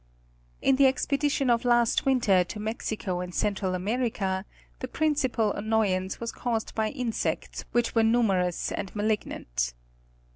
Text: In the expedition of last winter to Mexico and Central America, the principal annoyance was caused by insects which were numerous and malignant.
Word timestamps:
In 0.63 0.77
the 0.77 0.87
expedition 0.87 1.51
of 1.51 1.63
last 1.63 2.07
winter 2.07 2.43
to 2.45 2.59
Mexico 2.59 3.19
and 3.19 3.35
Central 3.35 3.75
America, 3.75 4.45
the 4.79 4.87
principal 4.87 5.53
annoyance 5.53 6.19
was 6.19 6.31
caused 6.31 6.73
by 6.73 6.89
insects 6.89 7.65
which 7.71 7.93
were 7.93 8.01
numerous 8.01 8.71
and 8.71 8.95
malignant. 8.95 9.75